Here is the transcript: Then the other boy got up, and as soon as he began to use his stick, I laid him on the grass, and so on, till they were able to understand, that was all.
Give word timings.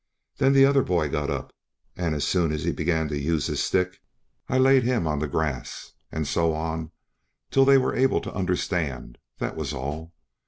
Then 0.37 0.53
the 0.53 0.65
other 0.65 0.81
boy 0.81 1.09
got 1.09 1.29
up, 1.29 1.53
and 1.95 2.15
as 2.15 2.23
soon 2.23 2.51
as 2.51 2.63
he 2.63 2.71
began 2.71 3.07
to 3.09 3.19
use 3.21 3.45
his 3.45 3.63
stick, 3.63 4.01
I 4.49 4.57
laid 4.57 4.81
him 4.81 5.05
on 5.05 5.19
the 5.19 5.27
grass, 5.27 5.91
and 6.11 6.27
so 6.27 6.55
on, 6.55 6.89
till 7.51 7.65
they 7.65 7.77
were 7.77 7.93
able 7.95 8.19
to 8.21 8.33
understand, 8.33 9.19
that 9.37 9.55
was 9.55 9.73
all. 9.73 10.11